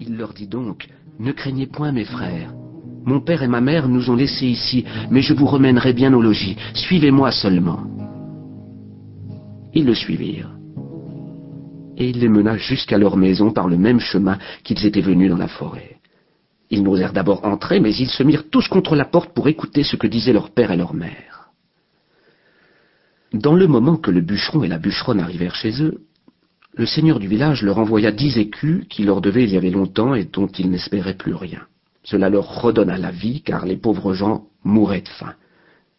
[0.00, 0.88] Il leur dit donc,
[1.18, 2.52] Ne craignez point mes frères.
[3.04, 6.20] Mon père et ma mère nous ont laissés ici, mais je vous remènerai bien au
[6.20, 6.56] logis.
[6.74, 7.86] Suivez-moi seulement.
[9.74, 10.50] Ils le suivirent.
[11.96, 15.36] Et il les mena jusqu'à leur maison par le même chemin qu'ils étaient venus dans
[15.36, 15.98] la forêt.
[16.70, 19.94] Ils n'osèrent d'abord entrer, mais ils se mirent tous contre la porte pour écouter ce
[19.94, 21.50] que disaient leur père et leur mère.
[23.32, 26.00] Dans le moment que le bûcheron et la bûcheronne arrivèrent chez eux,
[26.76, 30.14] le seigneur du village leur envoya dix écus qui leur devaient il y avait longtemps
[30.14, 31.62] et dont ils n'espéraient plus rien.
[32.04, 35.34] Cela leur redonna la vie, car les pauvres gens mouraient de faim.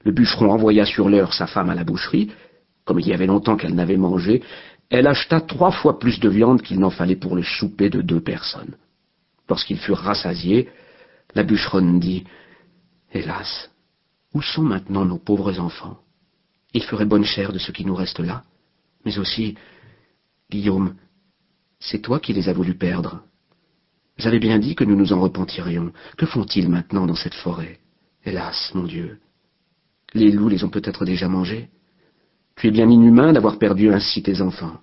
[0.05, 2.31] Le bûcheron envoya sur l'heure sa femme à la boucherie.
[2.85, 4.43] Comme il y avait longtemps qu'elle n'avait mangé,
[4.89, 8.21] elle acheta trois fois plus de viande qu'il n'en fallait pour le souper de deux
[8.21, 8.75] personnes.
[9.49, 10.69] Lorsqu'ils furent rassasiés,
[11.33, 12.23] la bûcheronne dit
[13.11, 13.71] Hélas,
[14.33, 15.97] où sont maintenant nos pauvres enfants?
[16.73, 18.43] Ils feraient bonne chère de ce qui nous reste là,
[19.03, 19.55] mais aussi
[20.49, 20.95] Guillaume,
[21.79, 23.21] c'est toi qui les as voulu perdre.
[24.17, 25.91] J'avais bien dit que nous nous en repentirions.
[26.17, 27.79] Que font-ils maintenant dans cette forêt?
[28.25, 29.19] Hélas, mon Dieu.
[30.13, 31.69] Les loups les ont peut-être déjà mangés.
[32.55, 34.79] Tu es bien inhumain d'avoir perdu ainsi tes enfants.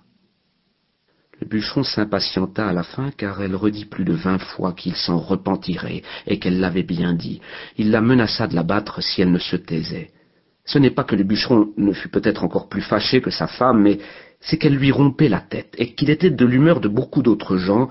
[1.41, 5.19] Le bûcheron s'impatienta à la fin, car elle redit plus de vingt fois qu'il s'en
[5.19, 7.41] repentirait, et qu'elle l'avait bien dit.
[7.77, 10.11] Il la menaça de la battre si elle ne se taisait.
[10.65, 13.81] Ce n'est pas que le bûcheron ne fût peut-être encore plus fâché que sa femme,
[13.81, 13.99] mais
[14.41, 17.89] c'est qu'elle lui rompait la tête, et qu'il était de l'humeur de beaucoup d'autres gens,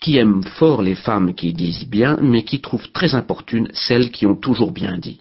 [0.00, 4.26] qui aiment fort les femmes qui disent bien, mais qui trouvent très importunes celles qui
[4.26, 5.20] ont toujours bien dit.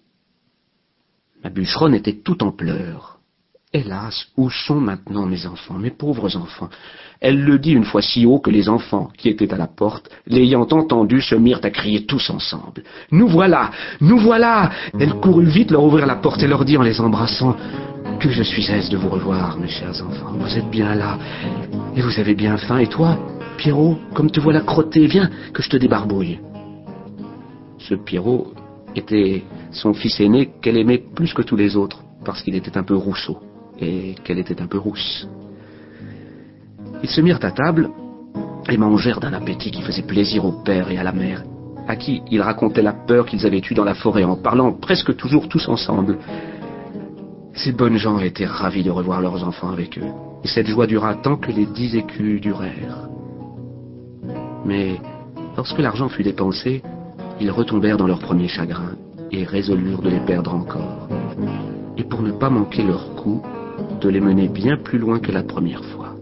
[1.44, 3.15] La bûcheronne était tout en pleurs.
[3.76, 6.70] Hélas, où sont maintenant mes enfants, mes pauvres enfants?
[7.20, 10.09] Elle le dit une fois si haut que les enfants, qui étaient à la porte,
[10.28, 12.84] l'ayant entendu, se mirent à crier tous ensemble.
[13.12, 16.84] Nous voilà Nous voilà Elle courut vite leur ouvrir la porte et leur dit en
[16.84, 17.58] les embrassant
[18.22, 20.31] Que je suis aise de vous revoir, mes chers enfants.
[20.40, 21.20] Vous êtes bien là.
[21.98, 22.78] Et vous avez bien faim.
[22.78, 23.20] Et toi,
[23.58, 26.40] Pierrot, comme te voilà crotté, viens, que je te débarbouille.
[27.80, 28.53] Ce Pierrot
[28.96, 32.84] était son fils aîné qu'elle aimait plus que tous les autres, parce qu'il était un
[32.84, 33.38] peu rousseau
[33.80, 35.28] et qu'elle était un peu rousse.
[37.03, 37.90] Ils se mirent à table
[38.69, 41.44] et mangèrent d'un appétit qui faisait plaisir au père et à la mère,
[41.88, 45.16] à qui ils racontaient la peur qu'ils avaient eue dans la forêt en parlant presque
[45.16, 46.18] toujours tous ensemble.
[47.53, 50.12] Ces bonnes gens étaient ravis de revoir leurs enfants avec eux,
[50.44, 53.07] et cette joie dura tant que les dix écus durèrent.
[54.66, 55.00] Mais
[55.56, 56.81] lorsque l'argent fut dépensé,
[57.40, 58.96] ils retombèrent dans leur premier chagrin
[59.31, 61.07] et résolurent de les perdre encore.
[61.97, 63.42] Et pour ne pas manquer leur coup,
[64.06, 66.16] de les mener bien plus loin que la première fois.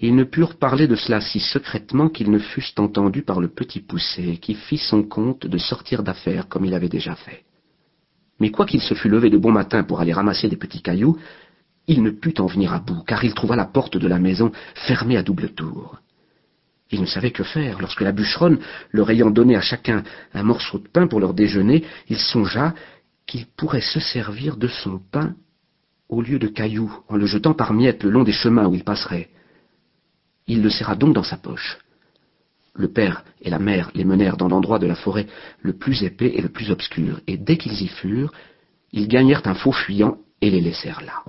[0.00, 3.78] Ils ne purent parler de cela si secrètement qu'ils ne fussent entendus par le petit
[3.78, 7.44] poussé, qui fit son compte de sortir d'affaires comme il avait déjà fait.
[8.40, 11.16] Mais quoiqu'il se fût levé de bon matin pour aller ramasser des petits cailloux,
[11.86, 14.50] il ne put en venir à bout, car il trouva la porte de la maison
[14.74, 16.00] fermée à double tour.
[16.90, 17.80] Il ne savait que faire.
[17.80, 18.58] Lorsque la bûcheronne,
[18.90, 20.02] leur ayant donné à chacun
[20.34, 22.74] un morceau de pain pour leur déjeuner, il songea
[23.26, 25.36] qu'il pourrait se servir de son pain
[26.08, 28.84] au lieu de cailloux, en le jetant par miettes le long des chemins où il
[28.84, 29.28] passerait.
[30.46, 31.78] Il le serra donc dans sa poche.
[32.74, 35.26] Le père et la mère les menèrent dans l'endroit de la forêt
[35.60, 38.32] le plus épais et le plus obscur, et dès qu'ils y furent,
[38.92, 41.24] ils gagnèrent un faux fuyant et les laissèrent là.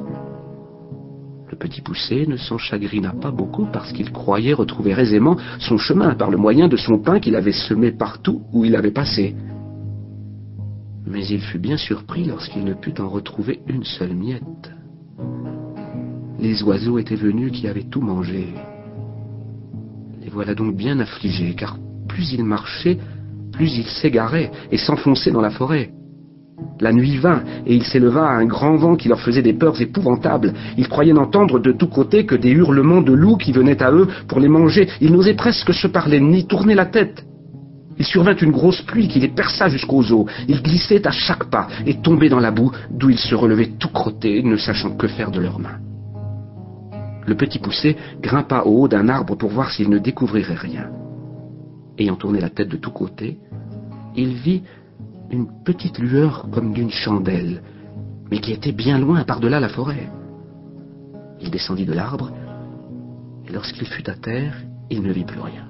[1.50, 6.14] Le petit poussé ne s'en chagrina pas beaucoup parce qu'il croyait retrouver aisément son chemin
[6.14, 9.36] par le moyen de son pain qu'il avait semé partout où il avait passé
[11.10, 14.72] mais il fut bien surpris lorsqu'il ne put en retrouver une seule miette.
[16.40, 18.54] Les oiseaux étaient venus qui avaient tout mangé.
[20.22, 21.78] Les voilà donc bien affligés, car
[22.08, 23.00] plus ils marchaient,
[23.52, 25.92] plus ils s'égaraient et s'enfonçaient dans la forêt.
[26.80, 30.54] La nuit vint, et il s'éleva un grand vent qui leur faisait des peurs épouvantables.
[30.78, 34.08] Ils croyaient n'entendre de tous côtés que des hurlements de loups qui venaient à eux
[34.28, 34.88] pour les manger.
[35.02, 37.26] Ils n'osaient presque se parler, ni tourner la tête.
[38.00, 40.26] Il survint une grosse pluie qui les perça jusqu'aux os.
[40.48, 43.90] Ils glissaient à chaque pas et tombaient dans la boue, d'où ils se relevaient tout
[43.90, 45.80] crottés, ne sachant que faire de leurs mains.
[47.28, 50.90] Le petit poussé grimpa au haut d'un arbre pour voir s'il ne découvrirait rien.
[51.98, 53.38] Ayant tourné la tête de tous côtés,
[54.16, 54.64] il vit
[55.30, 57.62] une petite lueur comme d'une chandelle,
[58.32, 60.10] mais qui était bien loin par-delà la forêt.
[61.42, 62.32] Il descendit de l'arbre,
[63.48, 64.56] et lorsqu'il fut à terre,
[64.90, 65.66] il ne vit plus rien.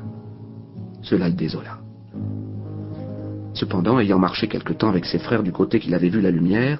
[1.01, 1.78] Cela le désola.
[3.59, 6.79] Cependant, ayant marché quelque temps avec ses frères du côté qu'il avait vu la lumière,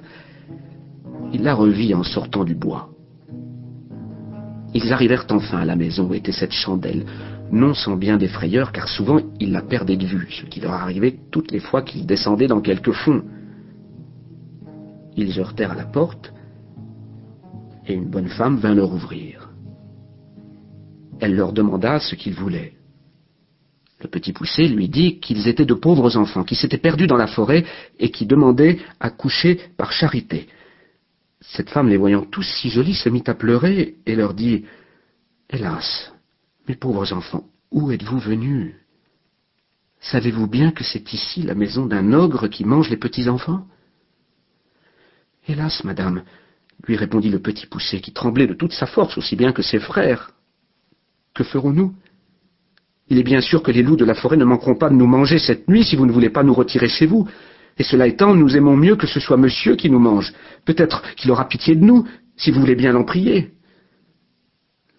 [1.30, 2.88] il la revit en sortant du bois.
[4.72, 7.04] Ils arrivèrent enfin à la maison où était cette chandelle,
[7.52, 10.72] non sans bien des frayeurs, car souvent ils la perdaient de vue, ce qui leur
[10.72, 13.24] arrivait toutes les fois qu'ils descendaient dans quelque fond.
[15.18, 16.32] Ils heurtèrent à la porte,
[17.86, 19.50] et une bonne femme vint leur ouvrir.
[21.20, 22.79] elle leur demanda ce qu'ils voulaient.
[24.00, 27.26] Le petit poussé lui dit qu'ils étaient de pauvres enfants, qui s'étaient perdus dans la
[27.26, 27.64] forêt
[27.98, 30.48] et qui demandaient à coucher par charité.
[31.40, 34.64] Cette femme, les voyant tous si jolis, se mit à pleurer et leur dit
[35.50, 36.12] Hélas,
[36.68, 38.74] mes pauvres enfants, où êtes-vous venus?
[40.00, 43.66] Savez-vous bien que c'est ici la maison d'un ogre qui mange les petits enfants
[45.46, 46.22] Hélas, madame,
[46.86, 49.80] lui répondit le petit poussé, qui tremblait de toute sa force, aussi bien que ses
[49.80, 50.32] frères.
[51.34, 51.94] Que ferons-nous?
[53.10, 55.06] Il est bien sûr que les loups de la forêt ne manqueront pas de nous
[55.06, 57.28] manger cette nuit si vous ne voulez pas nous retirer chez vous.
[57.76, 60.32] Et cela étant, nous aimons mieux que ce soit monsieur qui nous mange.
[60.64, 63.50] Peut-être qu'il aura pitié de nous, si vous voulez bien l'en prier.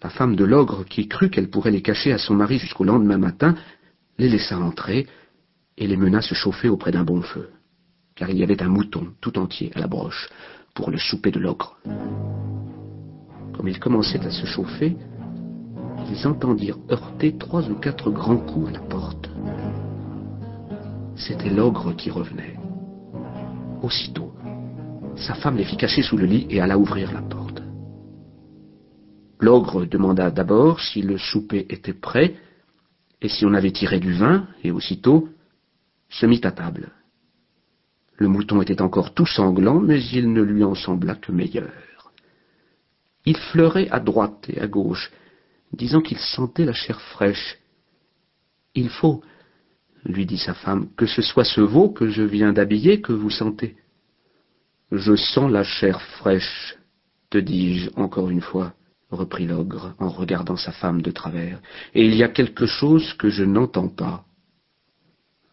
[0.02, 3.18] La femme de l'ogre, qui crut qu'elle pourrait les cacher à son mari jusqu'au lendemain
[3.18, 3.54] matin,
[4.18, 5.06] les laissa entrer
[5.78, 7.48] et les mena se chauffer auprès d'un bon feu,
[8.14, 10.28] car il y avait un mouton tout entier à la broche
[10.74, 11.78] pour le souper de l'ogre.
[13.54, 14.96] Comme ils commençaient à se chauffer,
[16.10, 19.30] ils entendirent heurter trois ou quatre grands coups à la porte.
[21.16, 22.56] C'était l'ogre qui revenait.
[23.82, 24.32] Aussitôt,
[25.16, 27.62] sa femme les fit cacher sous le lit et alla ouvrir la porte.
[29.40, 32.36] L'ogre demanda d'abord si le souper était prêt
[33.20, 35.28] et si on avait tiré du vin, et aussitôt
[36.10, 36.90] se mit à table.
[38.16, 41.70] Le mouton était encore tout sanglant, mais il ne lui en sembla que meilleur.
[43.24, 45.12] Il fleurait à droite et à gauche,
[45.72, 47.58] disant qu'il sentait la chair fraîche.
[48.74, 49.22] Il faut,
[50.04, 53.30] lui dit sa femme, que ce soit ce veau que je viens d'habiller que vous
[53.30, 53.76] sentez.
[54.90, 56.76] Je sens la chair fraîche,
[57.30, 58.74] te dis-je encore une fois,
[59.10, 61.60] reprit l'ogre en regardant sa femme de travers,
[61.94, 64.24] et il y a quelque chose que je n'entends pas.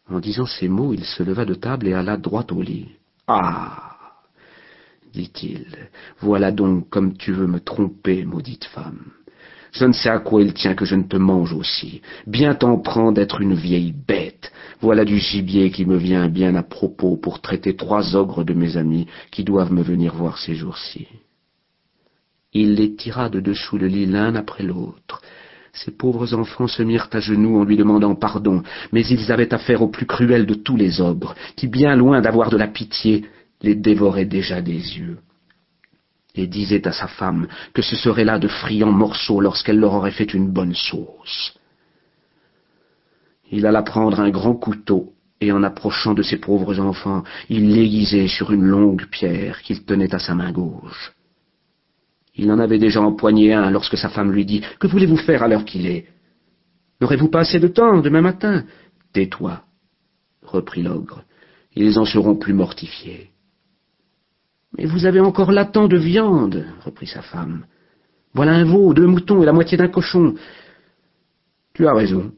[0.09, 2.89] En disant ces mots, il se leva de table et alla droit au lit.
[3.27, 3.89] Ah
[5.13, 5.89] dit-il,
[6.19, 9.11] voilà donc comme tu veux me tromper, maudite femme.
[9.71, 12.01] Je ne sais à quoi il tient que je ne te mange aussi.
[12.25, 14.51] Bien t'en prends d'être une vieille bête.
[14.81, 18.77] Voilà du gibier qui me vient bien à propos pour traiter trois ogres de mes
[18.77, 21.07] amis qui doivent me venir voir ces jours-ci.
[22.53, 25.21] Il les tira de dessous le lit l'un après l'autre.
[25.73, 29.83] Ces pauvres enfants se mirent à genoux en lui demandant pardon, mais ils avaient affaire
[29.83, 33.25] au plus cruel de tous les ogres, qui, bien loin d'avoir de la pitié,
[33.61, 35.19] les dévorait déjà des yeux.
[36.35, 40.11] Et disait à sa femme que ce serait là de friands morceaux lorsqu'elle leur aurait
[40.11, 41.53] fait une bonne sauce.
[43.51, 48.27] Il alla prendre un grand couteau, et en approchant de ses pauvres enfants, il l'aiguisait
[48.27, 51.13] sur une longue pierre qu'il tenait à sa main gauche.
[52.35, 55.47] Il en avait déjà empoigné un lorsque sa femme lui dit Que voulez-vous faire à
[55.47, 56.07] l'heure qu'il est?
[57.01, 58.65] N'aurez-vous pas assez de temps demain matin
[59.13, 59.63] Tais-toi,
[60.43, 61.23] reprit l'ogre.
[61.75, 63.31] Ils en seront plus mortifiés.
[64.77, 67.65] Mais vous avez encore là de viande, reprit sa femme.
[68.33, 70.35] Voilà un veau, deux moutons et la moitié d'un cochon.
[71.73, 72.31] Tu as raison,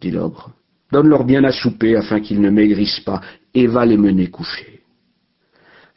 [0.00, 0.52] dit l'ogre.
[0.92, 3.20] Donne-leur bien à souper afin qu'ils ne maigrissent pas,
[3.52, 4.82] et va les mener coucher.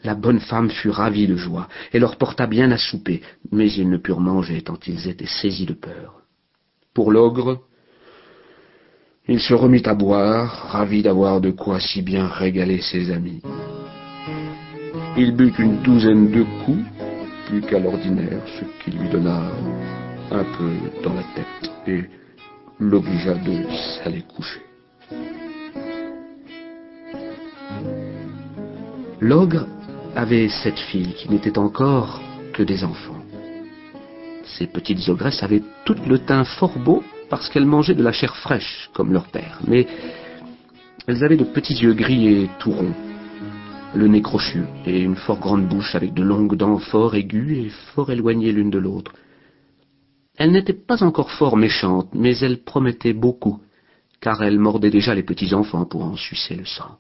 [0.04, 3.22] La bonne femme fut ravie de joie, et leur porta bien à souper,
[3.52, 6.22] mais ils ne purent manger tant ils étaient saisis de peur.
[6.94, 7.62] Pour l'ogre,
[9.28, 13.42] il se remit à boire, ravi d'avoir de quoi si bien régaler ses amis.
[15.20, 16.86] Il but une douzaine de coups,
[17.48, 19.42] plus qu'à l'ordinaire, ce qui lui donna
[20.30, 20.70] un peu
[21.04, 22.04] dans la tête et
[22.80, 24.62] l'obligea de s'aller coucher.
[29.20, 29.66] L'ogre
[30.16, 32.22] avait sept filles qui n'étaient encore
[32.54, 33.24] que des enfants.
[34.46, 38.36] Ces petites ogresses avaient toutes le teint fort beau parce qu'elles mangeaient de la chair
[38.38, 39.88] fraîche comme leur père, mais
[41.08, 42.94] elles avaient de petits yeux gris et tout ronds,
[43.98, 47.70] le nez crochu et une fort grande bouche avec de longues dents fort aiguës et
[47.94, 49.14] fort éloignées l'une de l'autre.
[50.38, 53.60] Elles n'étaient pas encore fort méchantes, mais elles promettaient beaucoup,
[54.22, 57.00] car elles mordaient déjà les petits enfants pour en sucer le sang.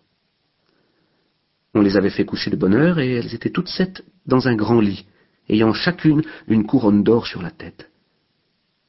[1.75, 4.55] On les avait fait coucher de bonne heure, et elles étaient toutes sept dans un
[4.55, 5.05] grand lit,
[5.49, 7.91] ayant chacune une couronne d'or sur la tête.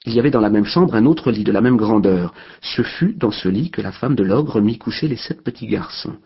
[0.07, 2.33] Il y avait dans la même chambre un autre lit de la même grandeur.
[2.62, 5.67] Ce fut dans ce lit que la femme de l'ogre mit coucher les sept petits
[5.67, 6.17] garçons,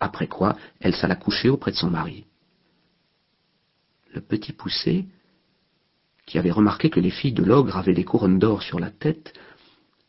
[0.00, 2.24] après quoi elle s'alla coucher auprès de son mari.
[4.12, 5.06] Le petit poussé,
[6.26, 9.32] qui avait remarqué que les filles de l'ogre avaient des couronnes d'or sur la tête,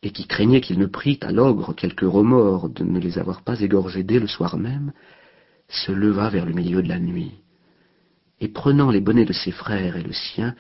[0.04, 3.60] et qui craignait qu'il ne prît à l'ogre quelque remords de ne les avoir pas
[3.60, 4.94] égorgées dès le soir même,
[5.68, 7.34] se leva vers le milieu de la nuit,
[8.40, 10.56] et prenant les bonnets de ses frères et le sien,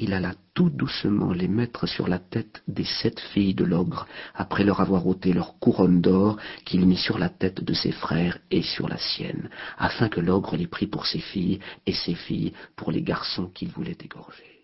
[0.00, 4.64] il alla tout doucement les mettre sur la tête des sept filles de l'ogre, après
[4.64, 8.62] leur avoir ôté leur couronne d'or qu'il mit sur la tête de ses frères et
[8.62, 12.90] sur la sienne, afin que l'ogre les prît pour ses filles et ses filles pour
[12.90, 14.59] les garçons qu'il voulait égorger.